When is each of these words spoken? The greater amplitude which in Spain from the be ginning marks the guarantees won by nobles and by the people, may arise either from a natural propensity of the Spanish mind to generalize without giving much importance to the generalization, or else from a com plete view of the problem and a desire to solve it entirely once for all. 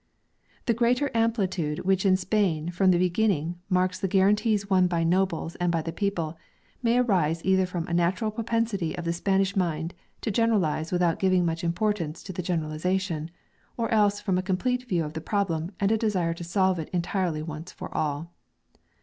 The 0.65 0.73
greater 0.73 1.11
amplitude 1.13 1.81
which 1.85 2.07
in 2.07 2.17
Spain 2.17 2.71
from 2.71 2.89
the 2.89 2.97
be 2.97 3.07
ginning 3.07 3.59
marks 3.69 3.99
the 3.99 4.07
guarantees 4.07 4.67
won 4.67 4.87
by 4.87 5.03
nobles 5.03 5.53
and 5.57 5.71
by 5.71 5.83
the 5.83 5.91
people, 5.93 6.39
may 6.81 6.97
arise 6.97 7.45
either 7.45 7.67
from 7.67 7.85
a 7.85 7.93
natural 7.93 8.31
propensity 8.31 8.97
of 8.97 9.05
the 9.05 9.13
Spanish 9.13 9.55
mind 9.55 9.93
to 10.21 10.31
generalize 10.31 10.91
without 10.91 11.19
giving 11.19 11.45
much 11.45 11.63
importance 11.63 12.23
to 12.23 12.33
the 12.33 12.41
generalization, 12.41 13.29
or 13.77 13.91
else 13.91 14.19
from 14.19 14.39
a 14.39 14.41
com 14.41 14.57
plete 14.57 14.85
view 14.87 15.05
of 15.05 15.13
the 15.13 15.21
problem 15.21 15.69
and 15.79 15.91
a 15.91 15.99
desire 15.99 16.33
to 16.33 16.43
solve 16.43 16.79
it 16.79 16.89
entirely 16.89 17.43
once 17.43 17.71
for 17.71 17.95
all. 17.95 18.31